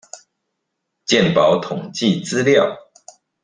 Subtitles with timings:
[1.05, 2.75] 健保統計資料